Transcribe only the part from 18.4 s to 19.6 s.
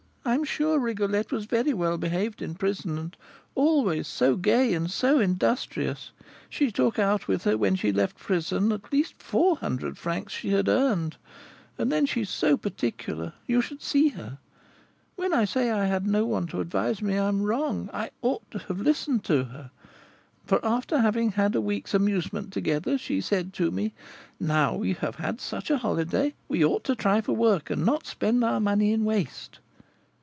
to have listened to